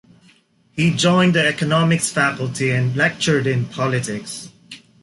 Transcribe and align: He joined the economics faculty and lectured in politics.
He 0.71 0.95
joined 0.95 1.35
the 1.35 1.45
economics 1.47 2.11
faculty 2.11 2.71
and 2.71 2.95
lectured 2.95 3.45
in 3.45 3.65
politics. 3.65 4.49